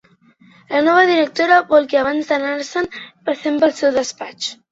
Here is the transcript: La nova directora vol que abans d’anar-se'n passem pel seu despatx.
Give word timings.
La 0.75 0.79
nova 0.87 1.03
directora 1.09 1.59
vol 1.73 1.85
que 1.91 2.01
abans 2.03 2.31
d’anar-se'n 2.31 2.89
passem 3.29 3.63
pel 3.65 3.79
seu 3.83 3.95
despatx. 4.01 4.51